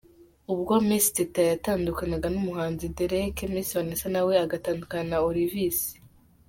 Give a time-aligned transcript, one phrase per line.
[0.53, 5.79] Ubwo Miss Teta yatandukanaga n’umuhanzi Derek, Miss Vanessa nawe agatandukana na Olivis.